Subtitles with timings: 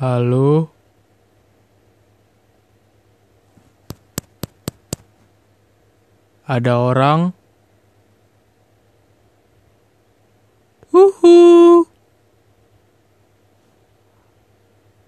[0.00, 0.72] Halo?
[6.48, 7.36] Ada orang?